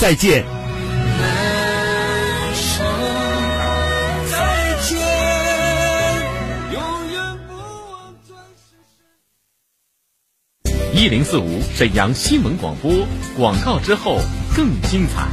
[0.00, 0.42] 再见。
[10.94, 12.90] 一零四五沈阳新闻广播
[13.36, 14.18] 广告之后
[14.56, 15.28] 更精彩。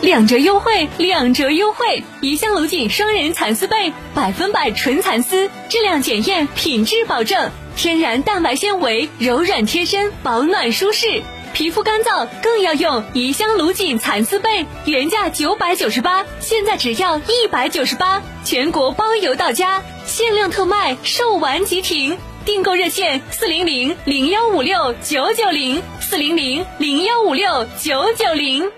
[0.00, 2.02] 两折优惠，两折优惠！
[2.20, 11.22] 怡香庐锦双人蚕丝被，百分百纯蚕丝，质量检验，品质保证，天然蛋白纤维，柔软贴身，保暖舒适。
[11.58, 22.16] 皮肤干燥更要用怡香庐锦蚕丝被，原价九百九十八，现在只要一百九十八，全国包邮到家，限量特卖，售完即停。
[22.44, 28.70] 订购热线：四零零零幺五六九九零，四零零零幺五六九九零。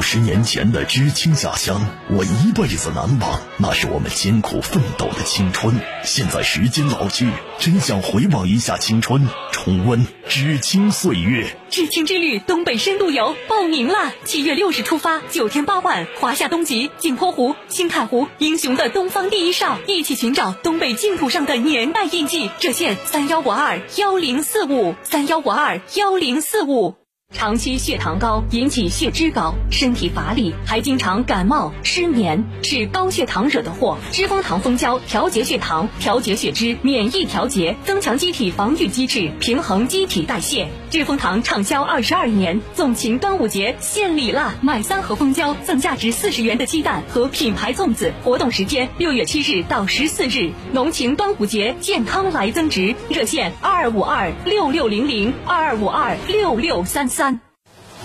[0.00, 3.38] 五十年前的知青下乡，我一辈子难忘。
[3.58, 5.78] 那是我们艰苦奋斗的青春。
[6.04, 11.54] 现在时间老去，真想回望一下青春，重温知青岁月。
[11.68, 14.14] 知青之旅东北深度游报名啦！
[14.24, 22.50] 七月六日出发，九天八晚，华夏东极、镜泊湖、新凯湖，英雄的东方第一哨，一起寻找东北净土上的年代印记。
[22.58, 26.99] 热线：三幺五二幺零四五，三幺五二幺零四五。
[27.32, 33.96] 长期血糖高引起血脂高，身体乏力，还经常感冒、失眠，是高血糖惹的祸。
[34.10, 40.68] 知蜂糖蜂胶调节血糖、调节血脂、免疫调节，增强机体防御机制，平衡机体代谢。
[40.90, 44.56] 知蜂糖畅销二十二年，纵情端午节献礼啦！
[44.60, 48.12] 买三盒蜂胶赠价值四十元的鸡蛋和品牌粽子。
[48.24, 52.96] 活动时间六月七日到十四日，浓情端午节，健康来增值。
[53.08, 57.19] 热线二二五二六六零零二二五二六六三三。
[57.20, 57.38] 三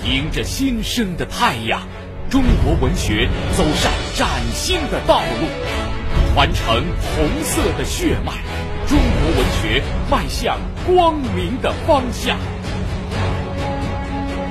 [0.03, 1.79] 迎着新生的太阳，
[2.29, 5.47] 中国文学走上崭新的道路，
[6.33, 6.83] 传承
[7.15, 8.33] 红色的血脉，
[8.85, 12.37] 中国文学迈向光明的方向。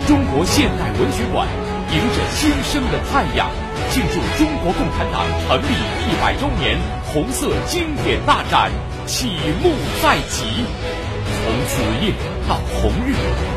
[0.06, 1.46] 中国现代文学馆
[1.92, 3.50] 迎着新生的太阳，
[3.90, 5.74] 庆祝中国共产党成立
[6.08, 6.78] 一百周年
[7.12, 8.72] 红色经典大展
[9.05, 9.27] 启
[9.62, 10.64] 幕在即。
[11.44, 12.14] 从子夜
[12.48, 13.12] 到红日，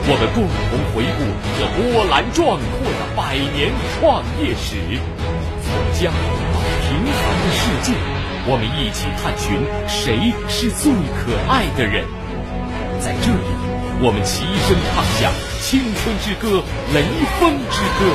[0.10, 1.24] 我们共同回顾
[1.56, 4.76] 这波澜壮阔的百年创业史。
[5.64, 7.96] 从家到平凡的世界，
[8.44, 12.04] 我们一起探寻谁是最可爱的人。
[13.00, 13.48] 在这里，
[14.02, 15.32] 我们齐声唱响
[15.62, 16.62] 青春之歌、
[16.94, 17.08] 雷
[17.40, 18.12] 锋之歌。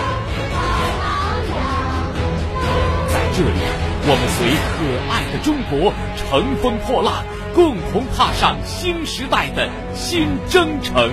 [3.08, 3.56] 在这里，
[4.04, 4.82] 我们随可
[5.12, 7.24] 爱的中国乘风破浪。
[7.54, 11.12] 共同踏上新时代的新征程。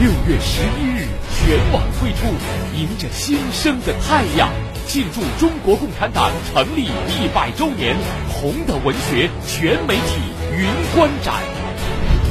[0.00, 1.06] 六月十一日，
[1.38, 2.26] 全网推出
[2.76, 4.48] 《迎着新生的太阳》，
[4.88, 7.96] 庆祝中国共产党成立一百周年
[8.28, 10.20] 红的文学全媒体
[10.52, 11.36] 云观展，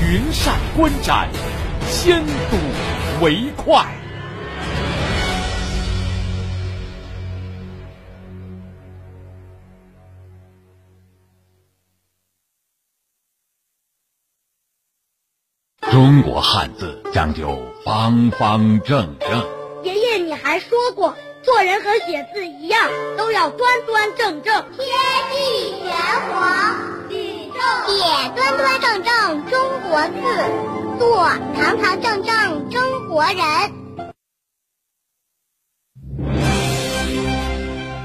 [0.02, 1.30] 云上观展，
[1.90, 2.22] 先
[2.52, 2.58] 睹
[3.22, 3.86] 为快。
[15.98, 19.44] 中国汉字讲究方方正正。
[19.84, 22.88] 爷爷，你还说过，做人和写字一样，
[23.18, 24.64] 都要端端正正。
[24.78, 24.86] 天
[25.32, 25.96] 地玄
[26.30, 26.76] 黄，
[27.10, 27.60] 宇宙
[27.96, 29.60] 也端端正正中
[29.90, 30.22] 国字，
[31.00, 33.36] 做堂堂正正中国人。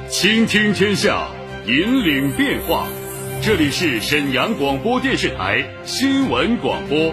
[0.09, 1.29] 倾听天下，
[1.67, 2.87] 引领变化。
[3.43, 7.13] 这里是沈阳广播电视台新闻广播。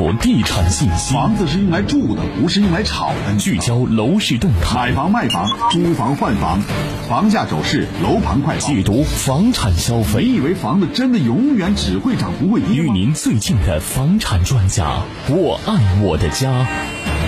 [0.00, 3.36] 主地产信息，房子是用来住的，不是用来炒的。
[3.36, 6.62] 聚焦楼市动态，买房卖房，租房换房，
[7.06, 10.24] 房价走势，楼盘快报，解读房产消费。
[10.24, 16.66] 你以为房子真的永远只会涨不会跌与您最近的房产专家，我爱我的家，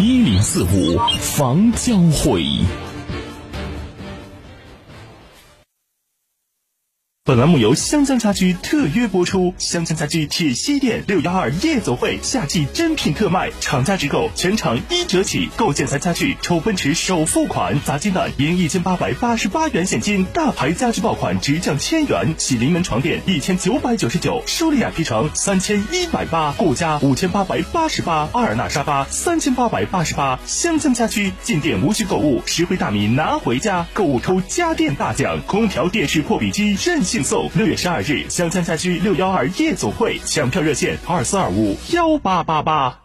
[0.00, 2.42] 一零四五房交会。
[7.24, 9.54] 本栏目由香江家居特约播出。
[9.56, 30.40] 香江家居铁西店六幺二夜总会夏季珍品特卖，厂家直购全场一折起，购建材家具抽奔驰首付款，砸金蛋赢一千八百八十八元现金，大牌家具爆款直降千元，喜临门床垫一千九百九十九，舒丽亚皮床三千一百八，顾家五千八百八十八，阿尔纳沙发三千八百八十八。
[30.44, 37.00] 香江家居进店无需购物，实惠大米拿回家，购物抽家电大奖，空调、电视、破壁机任。
[37.12, 43.00] 竞送六月十二日，湘江家居六幺二夜总会抢票热线二四二五幺八八八。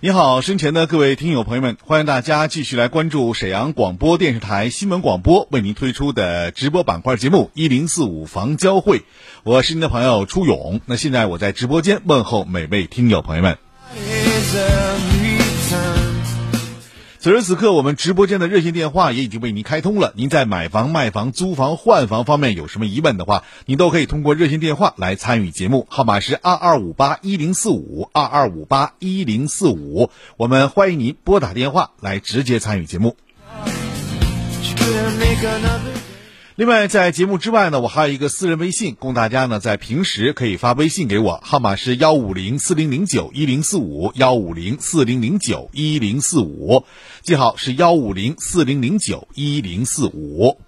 [0.00, 9.02] 你好，身前的各位听友朋友们，欢迎大家继续来关注沈阳广播电视台新闻广播为您推出的直播板块节目一零四五房交会，
[9.44, 10.80] 我是您的朋友初勇。
[10.86, 13.58] 那现在我在直播间问候每位听友朋友们。
[17.28, 20.14] 此时此刻，我们直播间的热线电话也已经为您开通了。
[20.16, 30.08] 您在买房、卖房、租房、换房方面有什么疑问的话，您都可以通过热线电话来参与节目，号码是二二五八一零四五二二五八一零四五。
[30.38, 33.14] 我们欢迎您拨打电话来直接参与节目。
[36.58, 46.82] 另外，在节目之外呢，我还有一个私人微信，供大家呢在平时可以发微信给我，号码是幺五零四零零九一零四五幺五零四零零九一零四五，
[47.22, 50.60] 记好是幺五零四零零九一零四五。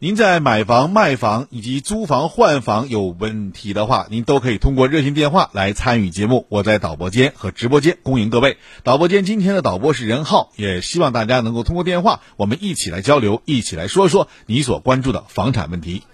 [0.00, 6.46] 您在买房、卖房以及租房、换房有问题的话，您都可以通过热线电话来参与节目。
[6.50, 8.58] 我在导播间和直播间恭迎各位。
[8.84, 16.04] 导播间今天的导播是任浩，也希望大家能够通过电话，我们一起来交流，一起来说说你所关注的房产问题。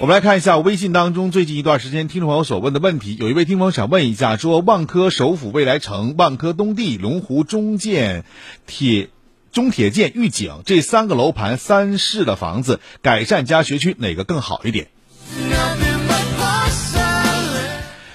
[0.00, 3.16] 我们来看一下微信当中最近一段时间听众朋友所问的问题。
[3.18, 8.26] 有一位听众想问一下，说万科首府未来城、万科东地、龙湖中建、
[8.66, 9.08] 铁。
[9.52, 14.88] 中铁建、御景这三个楼盘三室的房子，改善加学区哪个更好一点？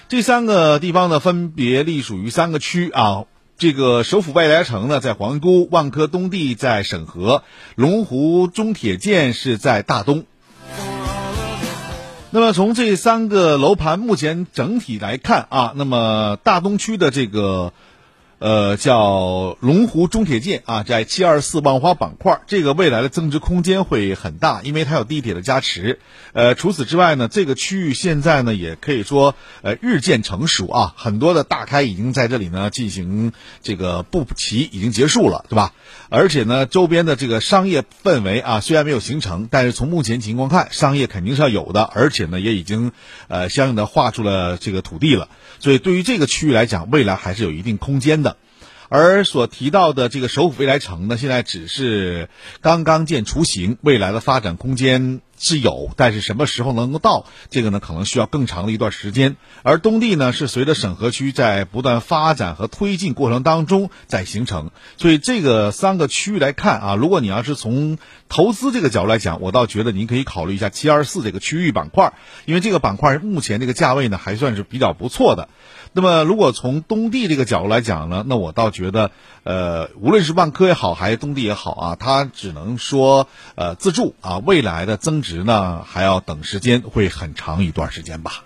[0.07, 3.25] 这三个地方呢，分别隶属于三个区啊。
[3.57, 7.43] 这个首府未来城呢，在皇姑；万科东地在沈河；
[7.75, 10.25] 龙湖中铁建是在大东。
[12.31, 17.73] 那么从这三个楼盘目前整体来看啊，那么大东区的这个。
[18.37, 25.99] 呃，叫龙湖中铁建啊，在七二四万花板块，这个未来的增值空间会很大，因为它有地铁的加持。
[26.33, 33.31] 呃，除此之外呢，这个区域现在呢，也可以说呃日渐成熟啊，很多的大开已经在这里呢进行
[33.63, 35.73] 这个布齐，已经结束了，对吧？
[36.09, 42.91] 而且呢，周边的这个商业氛围啊，虽然没有形成，但是从目前情况看，商业肯定是要有的，而且呢，也已经
[43.29, 45.29] 呃相应的划出了这个土地了。
[45.59, 48.34] 所以对于这个区域来讲，未来还是有一定空间的。
[48.89, 52.29] 而所提到的这个首府未来城呢，现在只是
[52.61, 55.21] 刚刚见雏形，未来的发展空间。
[55.37, 57.81] 是有，但是什么时候能够到这个呢？
[57.81, 59.35] 可能需要更长的一段时间。
[59.63, 64.71] 而东地呢，是随着沈河区在不断发展和推进过程当中在形成。
[64.95, 67.97] 所以这个三个区域来看啊，如果你要是从
[68.29, 72.13] 投资这个角度来讲，我倒觉得您可以考虑一下七二四这个区域板块，
[72.45, 75.49] 因为这个板块目前这个价位呢还算是比较不错的。
[75.95, 79.09] 那么如果从东地这个角度来讲呢，那我倒觉得，
[79.43, 85.15] 呃，无论是万科也好，还是东地也好啊，它只能说呃自住啊，未来的增。
[85.25, 88.43] 值呢还要等时间，会很长一段时间吧。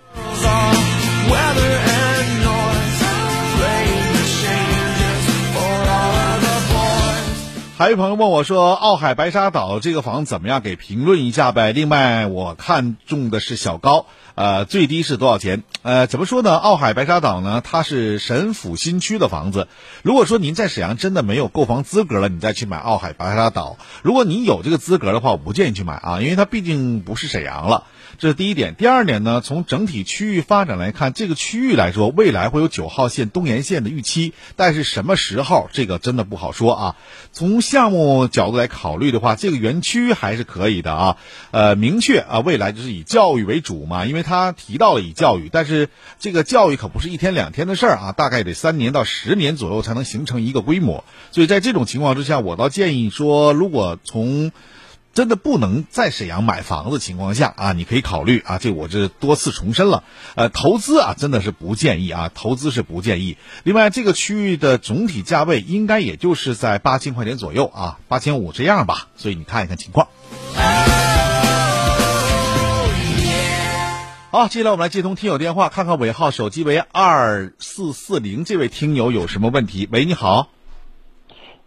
[7.80, 10.60] 还有朋友问我说：“奥海白沙岛这个房怎么样？
[10.60, 15.62] 给评论一下呗。”另外，我看中的是小高，呃，最低是多少钱？
[15.80, 16.54] 呃，怎么说呢？
[16.56, 19.66] 奥海白沙岛呢，它是沈府新区的房子。
[20.02, 27.84] 如果说您在沈阳真的没有购房资格了，你再去买奥海白沙岛；如果你有这个资格的话，我不建议去买啊，因为它毕竟不是沈阳了。
[28.18, 29.40] 这是第一点，第二点呢？
[29.40, 36.96] 从整体区域发展来看，这个区域来说，未来会有九号线东延线的预期，但是什么时候，这个真的不好说啊。
[37.32, 41.16] 从项目角度来考虑的话，这个园区还是可以的啊。
[41.50, 45.88] 呃，明确啊，未来就是以教育为主嘛，因为他提到了以教育，但是
[46.18, 51.04] 这个教育可不是一天两天的事儿啊，大概得三年到十年左右才能形成一个规模。
[51.30, 54.52] 所以在这种情况之下，我倒建议说，如果从
[55.12, 60.04] 真的不能在沈阳买房子情况下啊，你可以考虑啊，这我这多次重申了，
[60.36, 63.36] 呃，投资啊真的是不建议啊，投资是不建议。
[63.64, 70.06] 另外，这个区域的总体价位应该也就是在八千块钱左右啊，八千五这样吧，所以你看一看情况。
[74.30, 79.88] 好，接下来我们来接通听友电话，看看尾号手机为二四四零这位听友有什么问题？
[79.90, 80.50] 喂，你好。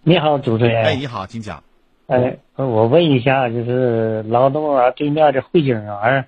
[0.01, 0.85] 你好，主持人。
[0.85, 1.61] 哎，你好，请讲。
[2.07, 6.25] 哎，我问一下，就是劳动公园对面的汇景园，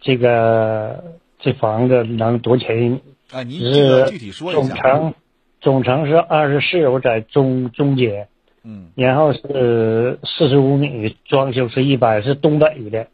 [0.00, 3.00] 这个这房子能多少钱？
[3.30, 4.60] 啊，您这个具体说一下。
[4.60, 5.14] 总成，
[5.60, 8.28] 总成是二十四，我在中中间。
[8.62, 8.88] 嗯。
[8.94, 13.06] 然后是四十五米，装修是一百，是东北的，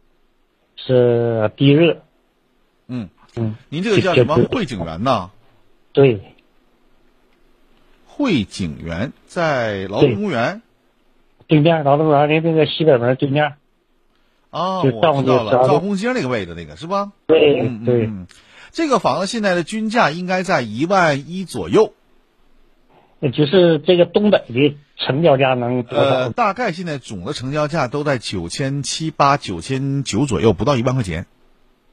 [0.76, 2.02] 是地热。
[2.88, 5.30] 嗯嗯，您这个叫什么汇景园呢？
[5.92, 6.20] 对，
[8.06, 10.62] 汇景园在劳动公园
[11.52, 13.54] 对面，劳动公园的那个西北门对面。
[14.50, 14.90] 哦，我
[15.22, 17.12] 知道了，赵红街那个位置那个是吧？
[17.26, 18.08] 对对，
[18.70, 21.92] 这个房子现在的均价应该在一万一左右。
[23.34, 26.04] 就是这个东北的成交价能多少？
[26.04, 31.26] 呃，大概现在总的成交价都在九千七八、九千九左右，不到一万块钱。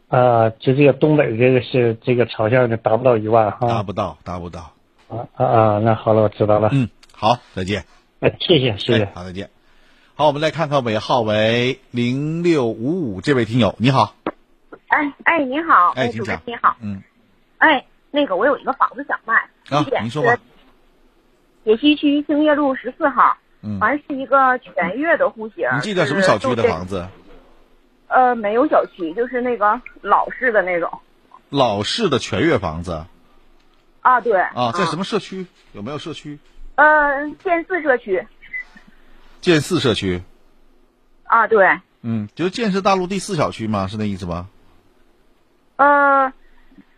[0.07, 4.73] 啊，就这个东北这个是这个朝向的达不到一万哈，达不到，达不到。
[5.09, 5.79] 啊啊啊！
[5.79, 6.69] 那好了，我知道了。
[6.71, 7.85] 嗯，好，再见。
[8.21, 9.05] 哎，谢谢，谢谢。
[9.15, 9.49] 好，再见。
[10.15, 14.13] 好，我们来看看尾号为零六五五这位听友，你好。
[14.89, 16.41] 哎哎，你好，哎，主持人。
[16.45, 17.01] 你好，嗯。
[17.59, 19.35] 哎，那个，我有一个房子想卖。
[19.69, 20.37] 啊，您说吧。
[21.63, 23.37] 铁西区兴业路十四号。
[23.61, 23.79] 嗯。
[23.79, 25.69] 完是一个全月的户型。
[25.77, 27.07] 你记得什么小区的房子？
[28.09, 30.91] 呃，没有小区，就是那个老式的那种。
[31.49, 33.05] 老式的全月房子。
[34.01, 34.37] 啊，对。
[34.41, 35.45] 啊，在什么社区？
[35.71, 36.37] 有没有社区？
[36.79, 38.25] 呃，建四社区。
[39.41, 40.23] 建四社区。
[41.25, 41.67] 啊，对。
[42.03, 43.87] 嗯，就是建设大陆第四小区吗？
[43.87, 44.47] 是那意思吧？
[45.75, 46.31] 呃，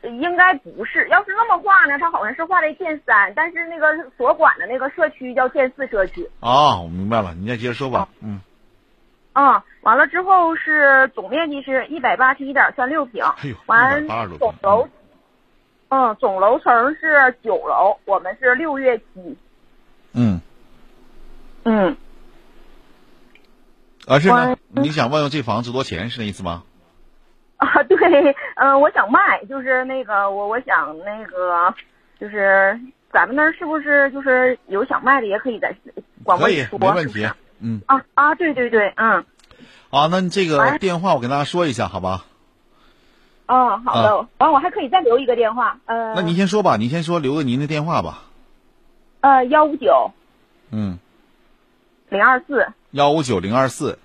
[0.04, 1.08] 应该不是。
[1.10, 6.30] 要是那么画呢，它好像是画在建三，但是那个所管的那个社区叫建四社区。
[6.42, 8.08] 啊，我明白了，你再接着说吧。
[8.20, 8.40] 嗯。
[9.34, 13.26] 啊，完了之后是总面积是一百八十一点三六平，
[13.66, 14.08] 完
[14.38, 14.88] 总楼，
[15.90, 19.36] 嗯，总楼层是九楼，我们是六月期。
[20.14, 20.42] 嗯。
[21.64, 21.96] 嗯。
[24.08, 24.58] 啊，是呢？
[24.70, 26.64] 你想问问这房子多钱是那意思吗？
[27.58, 31.74] 啊， 对，嗯，我想卖，就是那个我我想那个，
[32.20, 32.80] 就是
[33.14, 35.76] 咱们那儿是不是就是有想卖的也可以在
[36.24, 37.30] 广播里说，没问题。
[37.64, 39.24] 嗯啊啊对对对嗯，
[39.92, 42.26] 好，那你这个电话我跟大家说一下，好吧？
[43.46, 48.24] 哦，好的，完我还可以再留一个电话，呃，那您先说吧，您先说留个您的电话吧。
[49.22, 50.12] 呃，幺五九，
[50.72, 50.98] 嗯，
[52.10, 54.00] 零二四，幺五九零二四，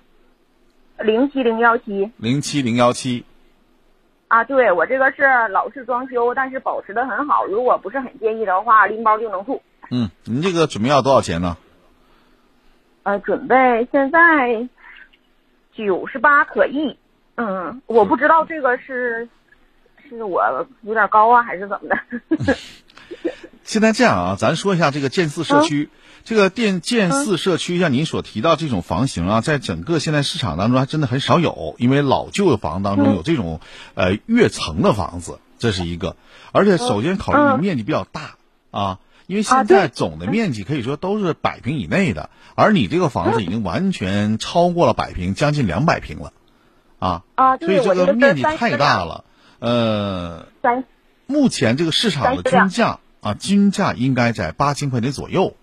[0.99, 3.25] 零七零幺七，零七零幺七。
[4.27, 9.61] 啊，对我这个是老式装修，但是保持的很好，如果不是很介意的话，拎包就能住。
[9.89, 11.57] 嗯，您这个准备要多少钱呢？
[13.03, 14.67] 呃，准备现在
[15.73, 16.97] 九十八可以，
[17.35, 19.29] 嗯，我不知道这个是
[20.09, 21.97] 是我有点高啊，还是怎么的？
[23.67, 25.89] 现在这样啊，咱说一下这个建四社区，
[26.23, 33.59] 这个电建四社区，像您所提到这种房型啊，在整个现在市场当中还真的很少有，因为老旧的房当中有这种
[33.93, 36.15] 呃跃层的房子，这是一个，
[36.53, 38.35] 而且首先考虑你面积比较大
[38.71, 38.99] 啊。
[39.25, 46.31] 因为现在总的面积可以说都是百平以内的，而你这个房子已经完全超过了百平，将近两百平了，
[46.99, 47.23] 啊，
[47.59, 49.25] 所以这个面积太大了。
[49.59, 50.45] 呃，
[51.25, 55.53] 目前这个市场的均价啊，均价应该在八千块钱左右。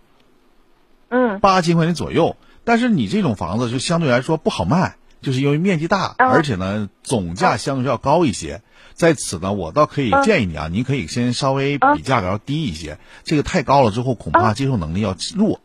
[1.09, 8.61] 嗯，八千块钱左右，但是你这种房子就相对来说不好卖，就是因为面积大，而且呢总价相对要高一些。
[8.95, 12.99] 在此呢，我倒可以建议你啊，您可以先稍微比价格要低一些。
[13.23, 15.61] 这个太高了之后，恐怕接受能力要弱。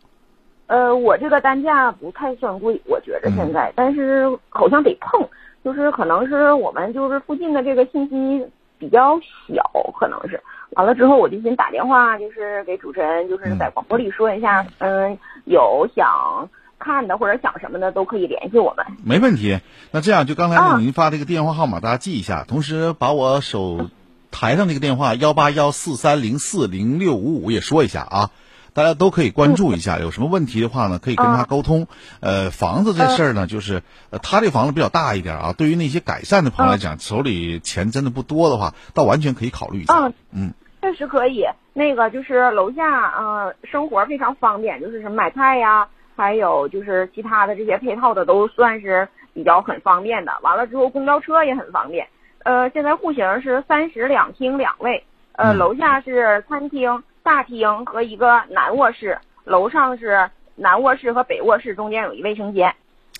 [0.67, 5.27] 呃，我这个单价不太算贵，我觉着现在，但是好像得碰，
[5.63, 8.45] 就是可能是我们就是附近的这个信息
[8.77, 9.63] 比较小，
[9.99, 10.41] 可能是。
[10.71, 16.49] 完了之后，我就先打电话，就是给主持人，就是在广播里说一下，嗯，有想。
[16.81, 19.59] 看的或者想什么的都可以联系我们，没问题。
[19.91, 23.89] 那这样就刚才您发这个电话号码，大家记一下，同时把我手
[24.31, 28.29] 台上那个电话幺八幺四三零四零六五五也说一下啊，
[28.73, 29.99] 大家都可以关注一下。
[29.99, 31.87] 有什么问题的话呢，可以跟他沟通。
[32.19, 40.11] 呃，房子这事儿呢，就是呃，他这房子比较大一点啊，对于那些改善的朋友来讲，手里钱真的不多的话，倒完全可以考虑一下。
[40.31, 41.45] 嗯，确实可以。
[41.73, 45.87] 那个就是楼下，嗯，生活非常方便，就是什么买菜呀。
[46.15, 50.33] 还有就是其他的这些配套的都算是比较很方便的。
[50.41, 52.07] 完了之后，公交车也很方便。
[52.43, 62.73] 呃，现在户型是三室两厅两卫，呃，楼下是餐厅、大厅和一个南卧室，楼上是南卧室和北卧室，中间有一卫生间，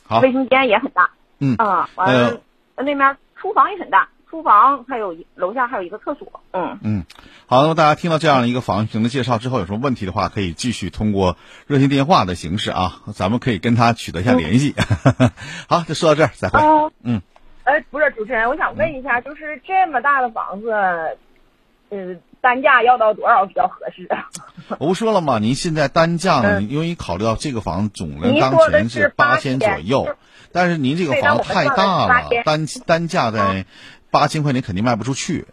[0.04, 1.12] 好卫生间也很大。
[1.38, 2.42] 嗯啊，完了
[2.76, 6.42] 那面厨房也很大，厨房还有楼下还有一个厕所。
[6.54, 7.06] 嗯嗯，
[7.46, 11.38] 好，那么大家听到这样的一个房型的介绍之后，有什么问题的话，可以继续通过
[11.68, 14.74] 热线电话的形式啊，咱们可以跟他取得一下联系。
[15.70, 16.60] 好，就说到这儿，再会。
[17.04, 17.22] 嗯。
[17.64, 20.74] 哎，不是主持人，我想问一下，就是这么大的房子，
[21.90, 24.30] 呃，单价要到多少比较合适啊？
[24.80, 25.40] 我不说了吗？
[25.40, 26.62] 您现在单价呢？
[26.62, 30.16] 因为考虑到这个房总人当前是八千左右，
[30.52, 33.66] 但是您这个房子太大了，单单价在
[34.12, 35.48] 八千块钱肯定卖不出去。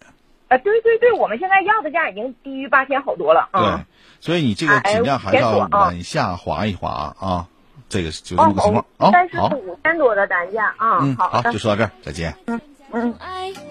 [0.48, 3.60] 啊，对对对，我们现在要的价已经低于八千好多了啊。
[3.60, 3.84] 对，
[4.20, 7.46] 所以你这个尽量还是要往下滑一滑啊。
[7.88, 12.36] 这个就这么个情况啊，好，五千多的单价啊，嗯，好，就说到这儿，再见。
[12.46, 12.60] 嗯
[12.92, 13.14] 嗯，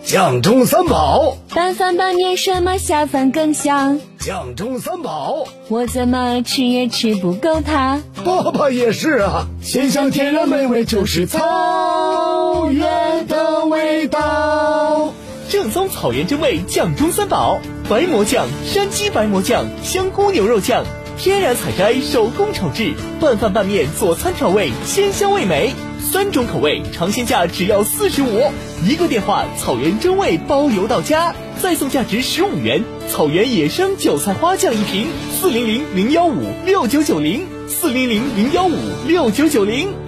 [0.03, 3.99] 酱中三宝，拌饭拌面什么下饭更香？
[4.19, 8.03] 酱中三宝，我怎么吃也吃不够它。
[8.25, 15.13] 爸爸也是啊，鲜香天然美味就是草原的味道。
[15.49, 20.83] 正宗草原真味酱中三宝：白馍酱、山鸡白馍酱、香菇牛肉酱。
[21.17, 25.73] 天然采摘，手工炒制，拌饭拌面、佐餐调味，鲜香味美。
[26.11, 28.51] 三种口味，尝鲜价只要四十五。
[28.87, 35.07] 一个电话，草原真味包邮到家，再送价值十五元草原野生韭菜花酱一瓶。
[35.31, 40.04] 四零零零幺五六九九零，四零零零幺五六九九零。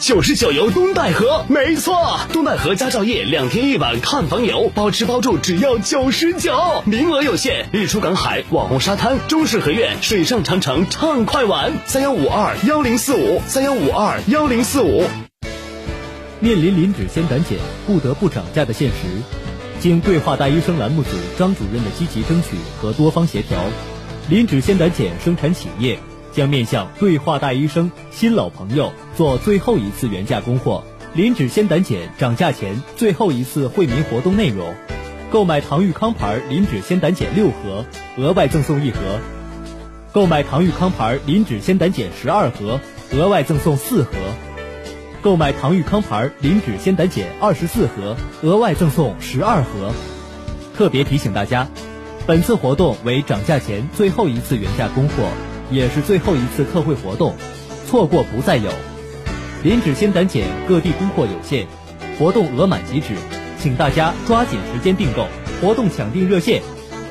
[0.00, 7.68] 就是九游东戴河，没错，东戴河家兆业两天一晚看房游，包吃包住只要九十九，名额有限。
[7.70, 15.04] 日出赶海网红沙滩中式合院水上长城畅快玩，三幺五二幺零四五三幺五二幺零四五。
[16.40, 18.94] 面临磷脂酰胆碱不得不涨价的现实，
[19.80, 23.58] 经对话大医生栏目组张主任的积极争取和多方协调，
[24.30, 25.98] 磷脂酰胆碱生产企业。
[26.40, 30.82] 将面向对话大医生新老朋友做最后一次原价供货，
[31.12, 34.74] 磷脂酰胆碱涨价前最后一次惠民活动内容：
[35.30, 37.84] 购买唐玉康牌磷脂酰胆碱六盒，
[38.16, 38.98] 额外赠送一盒；
[40.14, 42.80] 购买唐玉康牌磷脂酰胆碱十二盒，
[43.12, 44.12] 额外赠送四盒；
[45.20, 49.92] 购买唐玉康牌磷脂酰胆碱二十四盒，额外赠送十二盒。
[50.74, 51.68] 特别提醒大家，
[52.26, 55.28] 本次活动为涨价前最后一次原价供货。
[55.70, 57.34] 也是最后一次特惠活动，
[57.86, 58.70] 错过不再有。
[59.62, 61.66] 磷脂酰胆碱各地供货有限，
[62.18, 63.14] 活动额满即止，
[63.60, 65.26] 请大家抓紧时间订购。
[65.60, 66.62] 活动抢订热线：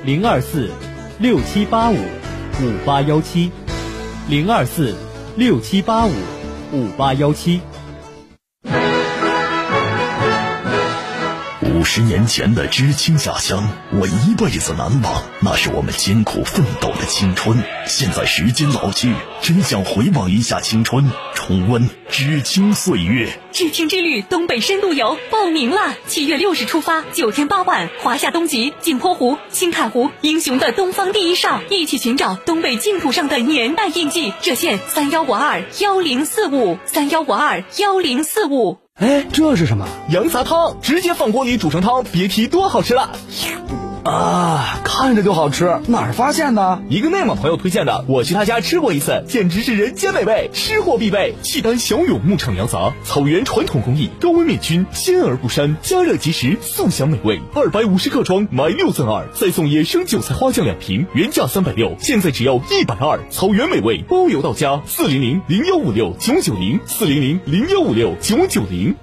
[0.03, 0.71] 零二四
[1.19, 3.51] 六七八五五八幺七，
[4.27, 4.95] 零二四
[5.35, 6.11] 六七八五
[6.73, 7.61] 五八幺七。
[11.99, 15.21] 十年前的知青下乡，我一辈子难忘。
[15.41, 17.61] 那是我们艰苦奋斗的青春。
[17.87, 23.37] 现在时间老去，真想回望一下青春，重温知青岁月。
[23.51, 34.31] 知青之旅东北深度游报名了，七月六日出发，九天八晚，华夏东极、镜泊湖、新凯湖，英雄的东方第一哨，一起寻找东北净土上的年代印记。
[34.41, 38.77] 热线三幺五二幺零四五三幺五二幺零四五。
[38.99, 39.87] 哎，这是什么？
[40.09, 43.11] 羊杂汤，直接放锅里煮成汤，别提多好吃了。
[44.03, 46.81] 啊，看着就好吃，哪儿发现的？
[46.89, 51.35] 一个内蒙朋友推荐的，我去他家吃过一次，简直是人间美味，吃货必备。
[51.41, 57.39] 契丹小勇牧场羊杂，草原传统工艺，高温灭菌，鲜而不膻，加热即食，速享美味。
[57.53, 63.19] 二百五十克装，买六赠二，再送野生韭菜花酱两瓶，原价三百六，现在只要一百二。
[63.29, 64.81] 草原美味，包邮到家。
[64.85, 68.95] 四零零零幺五六九九零，四零零零幺五六九九零。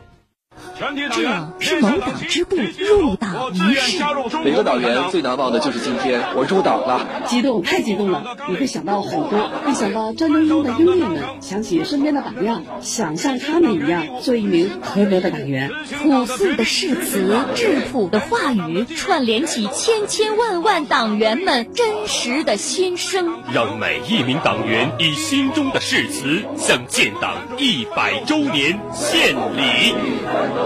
[0.78, 3.98] 这是某党支部入党仪式。
[4.44, 7.06] 每个党员最难忘的就是今天，我入党了。
[7.26, 8.22] 激动，太激动了！
[8.50, 15.70] 你会想到很多，会想到战争中的英烈们，想起身边的榜样，想像他们一样做一名合格的党员。
[16.02, 23.30] 朴素的誓词，质朴的话语，串联起千千万万党员们真实的心声。
[23.52, 29.94] 让每一名党员以心中的誓词，向建党一百周年献礼。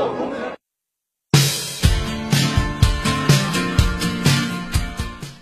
[0.01, 0.30] 오.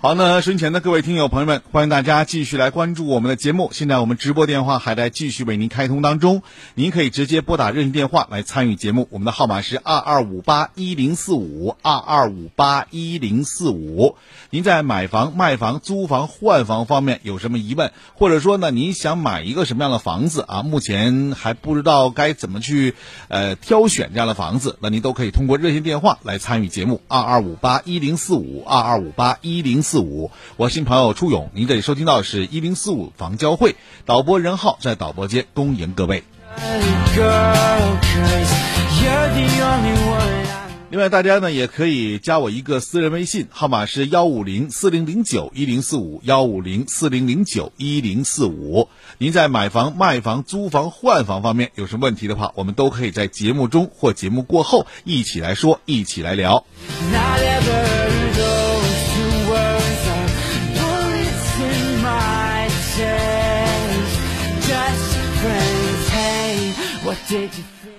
[0.01, 3.71] 好，那身前的各位听友朋友们，欢迎大家继续来关注我们的节目。
[3.73, 6.45] 现在我们直播电话还在继续为您开通当中，
[6.77, 14.15] 您可以直接拨打热线电话来参与节目，我们的号码是二二五八一零四五二二五八一零四五。
[14.51, 20.63] 您在买房、卖房、租房、换房方面有什么疑问，或者说呢，您想买一个什么样的房子啊？
[20.63, 22.95] 目前还不知道该怎么去
[23.27, 29.83] 呃挑选这样的房子，那您都可以通过热线电话来参与节目，二二五八一零四五二二五八一零。
[29.89, 33.75] 四五，我新朋友初勇，您这里收听到是一零四五房交会
[34.05, 36.25] 导播任浩在导播间恭迎各位。
[40.91, 48.91] 另外，大家呢也可以加我一个私人微信，号码是幺五零四零零九一零四五幺五零四零零九一零四五。
[49.17, 56.67] 您在买房、卖房、租房、换房方面有什么问题的话，我们都可以在节目中或节目过后一起来说，一起来聊。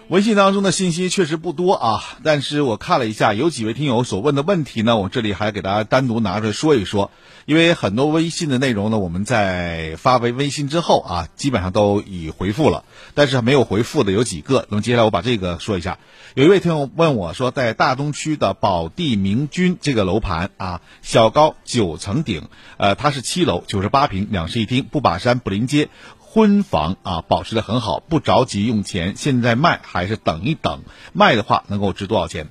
[0.10, 7.12] 微信当中的信息确实不多啊，但是我看了一下，有几位听友所问的问题呢，我这里还给大家单独拿出来说一说。
[7.46, 14.66] 因为很多微信的内容呢，我们在发微微信之后啊， 基本上都已回复了，但是没有回复的有几个。
[14.70, 16.00] 那么接下来我把这个说一下。
[16.34, 25.90] 有一位听友问我说，在大东区的宝地明君这个楼盘啊，小高九层顶，呃，它是七楼，九十八平，两室一厅，不把山不临街。
[26.32, 32.50] 婚房啊，保持的很好，不着急用钱，现在卖还是等一等，卖的话能够值多少钱？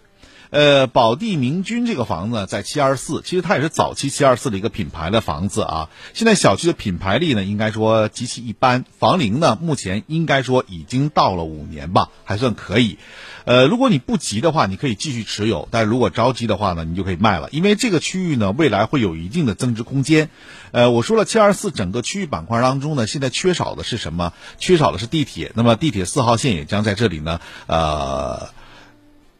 [0.50, 5.90] 呃，宝地明君这个房子在七二四，其实它也是早期七二四的一个品牌的房子啊。
[6.14, 12.98] 现在小区的品牌力呢，应该说极其一般，房龄呢目前应该说已经到了五年吧，还算可以。
[13.44, 20.30] 呃，如果你不急的话，你可以继续持有；但如果着急的话呢，你就可以卖了，因为这个区域呢，未来会有一定的增值空间。
[20.72, 24.32] 呃，我说了，七二四整个区域板块当中呢，现在缺少的是什么？
[24.58, 25.52] 缺少的是地铁。
[25.54, 28.48] 那么地铁四号线也将在这里呢，呃。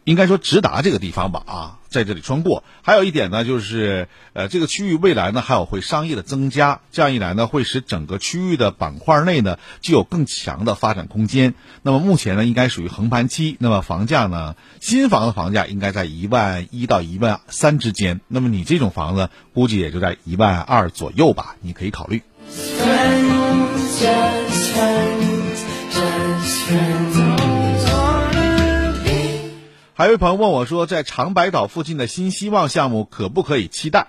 [0.09, 2.63] 应该说直达这个地方吧，啊，在这里穿过。
[2.81, 11.53] 还有一点呢，就是呃，这个区域未来呢还有会商业的增加，这样一来呢，会使整个区域的板块内呢具有更强的发展空间。
[11.83, 13.55] 那么目前呢，应该属于横盘期。
[13.59, 18.19] 那么房价呢，新房的房价应该在一万一到一万三之间。
[18.27, 22.23] 那么你这种房子估计也就在一万二左右吧，你可以考虑。
[29.99, 34.07] 还有一朋友问我说，在长白岛附近的新希望项目可不可以期待？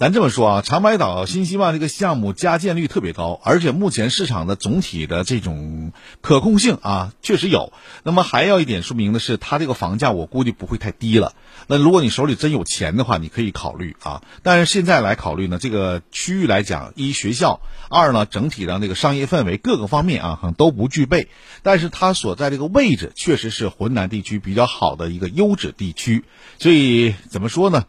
[0.00, 7.74] 咱这么说啊，长白岛新希望这个项目加建率特别高，而且目前市场的总体的这种可控性啊，确实有。
[8.02, 11.34] 那么还要一点说明的是，它这个房价我估计不会太低了。
[11.66, 14.22] 那如果你手里真有钱的话，你可以考虑啊。
[14.42, 17.60] 但是现在来考虑呢，这个区域来讲，一学校，
[17.90, 21.28] 二呢整体的那个商业氛围各个方面啊，可能都不具备。
[21.62, 26.24] 但是它所在这个位置确实是浑南地区比较好的一个优质地区，
[26.58, 27.84] 所以怎么说呢？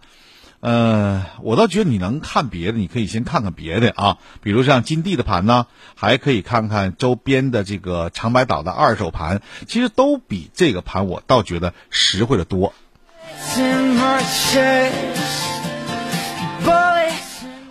[0.61, 12.73] 呃，我倒觉得你能看别的，你可以先看看别的啊，比如像金地的盘呢，还可以看看周边的这个长白岛的二手盘，其实都比这个盘我倒觉得实惠的多。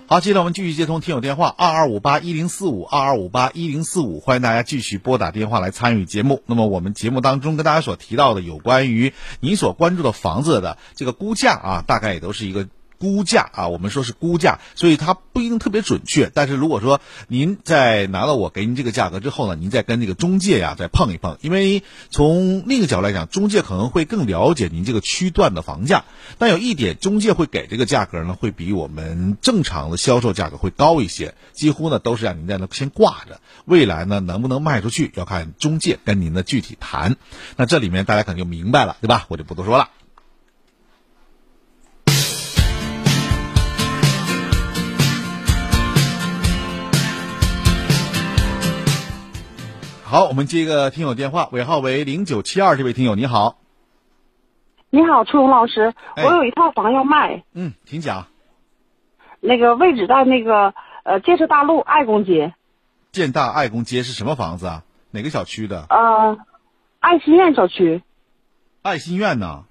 [0.09, 6.43] 好，接着我们继续接通听友电话，二二五八一零四五，二二五八一零四五，欢迎大家继续拨打电话来参与节目。
[6.47, 12.67] 那么我们节目当中跟大家所提到的有关于你所关注的房子的这个估价啊，大概也都是一个。
[13.01, 16.31] 估价啊，我们说是估价，所以它不一定特别准确。
[16.33, 26.05] 但是如果说您在拿到我给您这个价格之后呢，您再跟那个中介呀再碰一碰，因为从另一个角度来讲，中介可能会更了解您这个区段的房价。
[26.37, 33.41] 但有一点，中介会给这个价格呢，会比我们正常的销售价格会高一些，几乎呢都是让您在那先挂着。
[33.65, 37.17] 未来呢能不能卖出去，要看中介跟您的具体谈。
[37.57, 39.25] 那这里面大家可能就明白了，对吧？
[39.29, 39.89] 我就不多说了。
[50.11, 53.59] 好，我们接一个听友电话，尾号为零九七二，这位听友你好。
[54.91, 57.45] 你好，初荣老师，我有一套房要卖。
[57.53, 58.27] 嗯，请讲。
[59.39, 62.55] 那个位置在那个呃建设大路爱工街。
[63.13, 64.83] 建大爱工街是什么房子啊？
[65.13, 65.87] 哪个小区的？
[65.89, 66.39] 呃，
[66.99, 68.03] 爱心苑小区。
[68.83, 69.63] 爱心苑呢？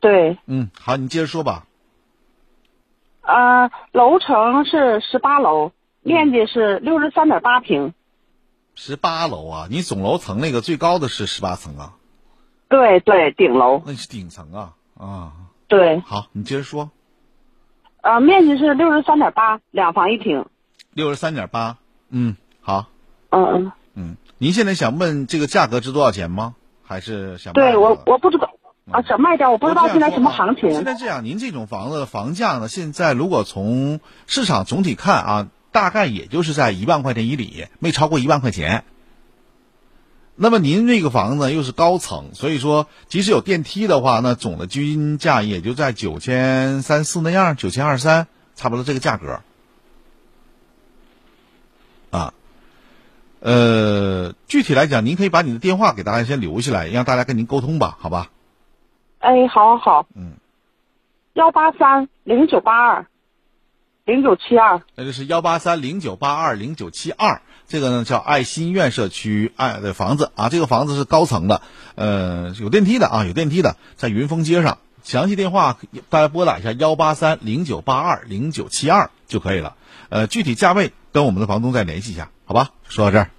[0.00, 0.36] 对。
[0.44, 1.64] 嗯，好，你接着说吧。
[3.22, 7.94] 呃，楼层是十八楼，面积是六十三点八平。
[8.74, 11.94] 十八楼啊，你总楼层那个最高的是十八层啊？
[12.68, 13.82] 对对，顶楼。
[13.84, 15.32] 那你是顶层啊啊。
[15.68, 16.00] 对。
[16.00, 16.90] 好，你接着说。
[18.00, 20.46] 呃，面积是六十三点八，两房一厅。
[20.92, 21.76] 六十三点八，
[22.08, 22.86] 嗯，好。
[23.30, 23.72] 嗯嗯。
[23.94, 26.54] 嗯，您现在想问这个价格值多少钱吗？
[26.82, 27.52] 还是想？
[27.52, 28.50] 对我我不知道
[28.90, 30.70] 啊，想卖掉，我不知道现在什么行情。
[30.72, 32.68] 现在这样，您这种房子的房价呢？
[32.68, 35.48] 现在如果从市场总体看啊。
[35.72, 38.84] 大概也就是在一万块钱以里，没超过一万块钱。
[40.34, 49.40] 那么您这个房子又是高层，所以说即使有电梯的话，那总的均价也就在九千三四那样，九千二三，差不多这个价格。
[52.10, 52.34] 啊，
[53.40, 58.30] 呃，具体来讲，您可以把你的电话给大家先留下来，让大家跟您沟通吧，好吧？
[59.20, 60.32] 哎，好好好，嗯，
[61.34, 63.06] 幺八三零九八二
[64.04, 67.42] 零九七二，那就是幺八三零九八二零九七二。
[67.68, 71.62] 这个呢叫爱心苑社区爱的房子啊，这个房子是高层的，
[71.94, 74.78] 呃，有电梯的啊，有电梯的，在云峰街上。
[75.02, 75.78] 详细电话
[76.10, 79.76] 大家拨打一下幺八三零九八二零九七二就可以了。
[80.10, 82.70] 呃，具体价位跟我们的房东再联系一下，好吧？
[82.88, 83.30] 说到这儿。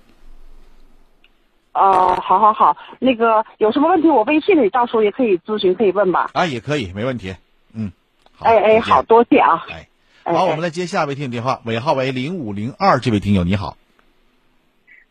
[1.74, 6.30] 哦，好好好，那个有什么问题我微信里到时候也可以咨询，可以问吧？
[6.34, 7.36] 啊，也可以，没问题。
[7.74, 7.92] 嗯，
[8.40, 9.66] 哎哎，好多谢啊。
[9.70, 9.88] 哎，
[10.26, 13.76] 好，我们来接下一位听友电话，尾号为零五零二，这位听友你好。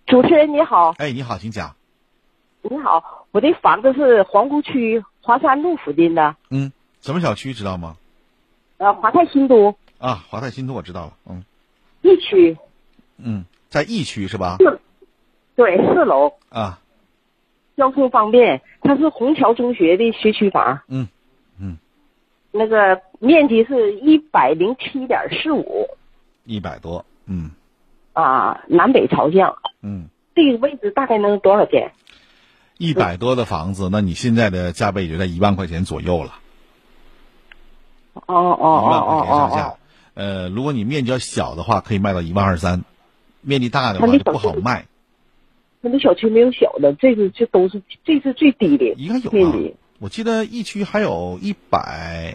[0.06, 0.94] 主持人你好。
[0.96, 1.76] 哎，你好，请讲。
[2.62, 6.34] 你好，我的房子是皇姑区华山路附近的。
[6.48, 6.72] 嗯，
[7.02, 7.98] 什么小区知道吗？
[8.78, 9.76] 呃，华泰新都。
[9.98, 11.12] 啊，华泰新都我知道了。
[11.28, 11.44] 嗯。
[12.00, 12.56] 一区。
[13.18, 14.56] 嗯，在一区是吧？
[14.60, 14.80] 四。
[15.56, 16.32] 对，四楼。
[16.48, 16.80] 啊。
[17.76, 20.80] 交通方便，它是虹桥中学的学区房。
[20.88, 21.02] 嗯。
[21.02, 21.08] 嗯。
[22.52, 25.88] 那个面积是一百零七点四五。
[26.44, 27.50] 一百多，嗯。
[28.12, 29.56] 啊，南北朝向。
[29.82, 30.08] 嗯。
[30.34, 31.92] 这个位置大概能多少钱？
[32.78, 36.38] 一百多的房子，那你现在的价位也就在一万块钱左右了。
[38.14, 39.74] 哦哦哦一万块钱上哦下。
[40.14, 42.80] 呃，如果你面积要小的话，可以卖到一万二三；
[43.40, 44.86] 面积大的话就不好卖。
[45.80, 48.94] 那那小区没有小的，这个这都是这是最低的。
[48.96, 49.74] 应该有面积。
[50.02, 52.34] 我记得一区还有一百，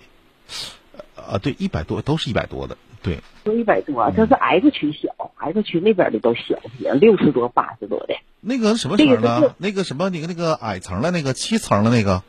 [1.18, 3.20] 啊，对，一百多都是一百多的，对。
[3.44, 8.16] 都一百多，这是 X 区小，X 区那边的都小些，六十多、八十多的。
[8.40, 9.54] 那个什么层呢？
[9.58, 12.24] 那个什么，那个那个矮层的那个七层的那个，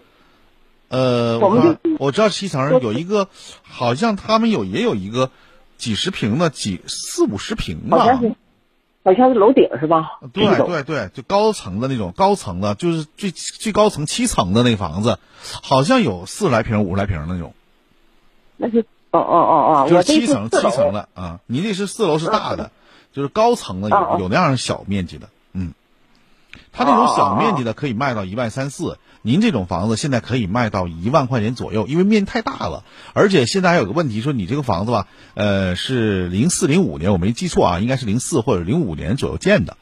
[0.88, 3.28] 呃，我看我知道七层有一个，
[3.62, 5.30] 好像他们有也有一个
[5.76, 7.98] 几十平的，几四五十平吧。
[7.98, 8.34] 好像是，
[9.08, 10.18] 好像是楼顶是吧？
[10.34, 15.18] 对对对，就高层的那种高层的，就是最最高层七层的那个房子，
[15.62, 17.54] 好像有四十来平、五十来平那种。
[18.58, 22.70] 那是哦哦哦哦，就是七层七层的啊，你那是四楼是大的，
[23.14, 25.30] 就是高层的有有那样小面积的，
[26.68, 26.78] 嗯。
[26.78, 39.76] 他那种小面积的可以卖到一万三四，您这种房子现在可以卖到一万块钱左右，因为面积太大了，而且现在还有个问题，说你这个房子吧，呃，是零四零五年，我没记错啊，应该是零四或者零五年左右建的，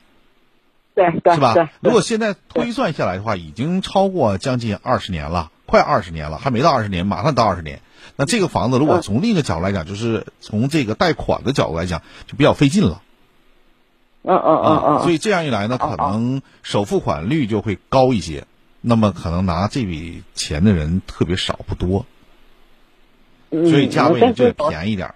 [0.95, 1.69] 对对是吧对？
[1.81, 7.81] 如果现在推算下来的话，已经超过将近二十年了，快二十年了，还没到二十年，马上到二十年。
[8.17, 13.03] 那这个房子如果从另一个角度来讲，就是从这个贷款的角度来讲，就比较费劲了。
[14.29, 18.45] 嗯嗯嗯嗯，所以这样一来呢，可能首付款率就会高一些，
[18.81, 22.05] 那么可能拿这笔钱的人特别少，不多，
[23.51, 25.15] 嗯所以价位就得便宜点儿，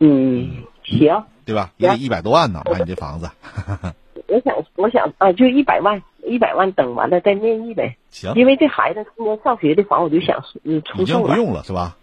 [0.00, 1.70] 嗯，行，对吧？
[1.76, 3.30] 也得一百多万呢，买你这房子。
[4.28, 7.96] 我想我想啊，就一百万，一百万等完了再面议呗。
[8.10, 11.02] 行，因为这孩子今年上学的房，我就想嗯出售了。
[11.02, 11.96] 已经不用了是吧？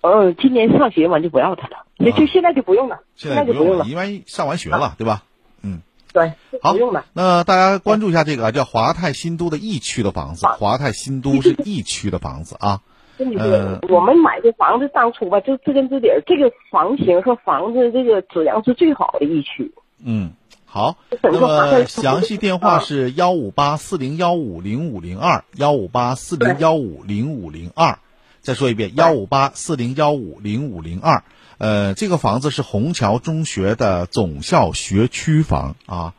[0.00, 5.24] 呃，今年上学完就不要他了，那就现在就不用了，现在就不用了，因为上完学了，对吧？
[5.62, 5.80] 嗯，
[6.12, 6.32] 对，
[6.62, 7.04] 好不用了。
[7.12, 12.82] 那大家关注一下这个啊叫华泰新都的 E 区的房子，华泰新都 是 E 区的房子啊。
[13.18, 19.72] 呃，我们买这房子当初吧，就知根知底儿，这个房型和房子这个质量是最好的一区。
[20.04, 20.32] 嗯，
[20.66, 20.96] 好。
[21.22, 27.98] 那么详细电话是幺五八四零幺五零五零二，幺五八四零幺五零五零二。
[28.46, 31.24] 再说一遍，幺五八四零幺五零五零二。
[31.58, 36.14] 呃，这个房子是虹桥中学的总校学区房啊。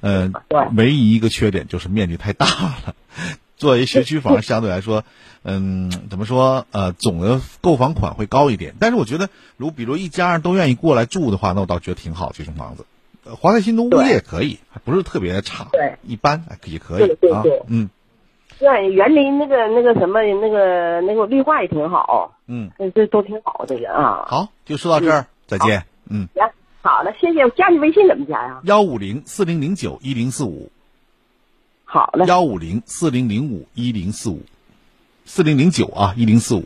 [0.00, 0.30] 呃，
[0.76, 2.94] 唯一一个缺点就是面积太大了。
[3.56, 5.02] 作为学区房，相对来说，
[5.42, 6.68] 嗯，怎么说？
[6.70, 8.76] 呃，总的购房款会高一点。
[8.78, 12.32] 但是我觉得，如比如一家人都愿意过来住的话，那我倒觉得挺好。
[12.32, 12.86] 这种房子，
[13.24, 17.42] 呃华泰新都物业也可以，还不是特别差，对，一般也可以啊。
[17.66, 17.90] 嗯，
[18.62, 24.24] 对，园林那个那个什么那个那个绿化也挺好，嗯，这都挺好这个啊。
[24.28, 25.84] 好，就说到这儿，再见。
[26.08, 26.48] 嗯，行，
[26.80, 27.42] 好了，谢谢。
[27.42, 28.60] 我加你微信怎么加呀？
[28.62, 30.70] 幺五零四零零九一零四五。
[31.84, 32.24] 好嘞。
[32.26, 34.40] 幺五零四零零五一零四五，
[35.24, 36.62] 四零零九啊一零四五。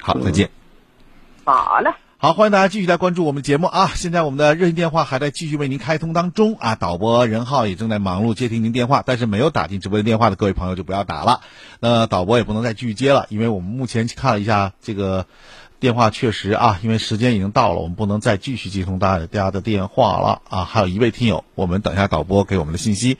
[0.00, 0.50] 好，再见。
[1.46, 1.90] 好嘞。
[2.20, 3.92] 好，欢迎大家继续来关注我们节目啊！
[3.94, 11.42] 现在我们的热线电话还在继续为您开通当中啊，导播任浩也正在忙碌接听您电话，但是没有打进直播间电话的各位朋友就不要打了，
[11.78, 15.26] 那导播也不能再继续接了，因为我们目前看了一下这个
[15.78, 20.64] 电话，确实啊，因为时间已经到了，我们不能再继续接通大家的电话了啊！
[20.64, 23.16] 还有一位听友，我们等一下导播给我们的信息。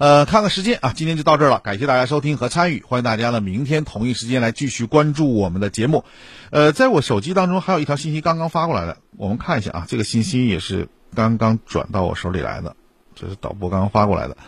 [0.00, 6.06] 呃，看看时间啊，今天就到这儿了，感谢大家收听和参与，欢迎大家呢明天同一时间来继续关注我们的节目。
[6.48, 12.74] 呃，在我手机当中还有一条信息刚刚发过来的，我们看一下啊，这个信息也是刚刚转到我手里来的，
[13.14, 14.38] 这是导播刚刚发过来的。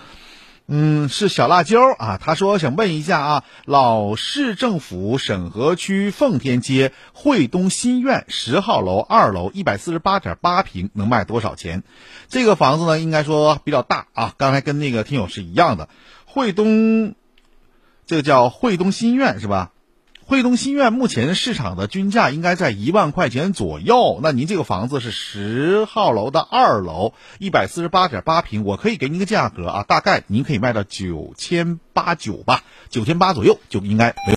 [0.68, 11.82] 嗯，是小辣椒啊，他说想问一下啊，老市政府沈河区奉天街惠东新苑十号楼二楼一百四十八点八平能卖多少钱？
[12.28, 15.88] 这个房子呢，应该说比较大啊，刚才跟那个听友是一样的，
[16.24, 17.14] 惠东，
[18.06, 19.71] 这个叫惠东新苑是吧？
[20.32, 24.18] 惠东新苑目前市场的均价应该在一万块钱左右。
[24.22, 34.30] 那您这个房子是十号楼的二楼，一百四十八点八平，我可以给您个价格啊，大概您可以卖到九千八九吧，九千八左右就应该没。